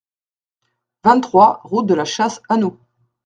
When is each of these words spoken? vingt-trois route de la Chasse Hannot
vingt-trois 1.03 1.61
route 1.63 1.85
de 1.85 1.93
la 1.93 2.05
Chasse 2.05 2.41
Hannot 2.49 2.79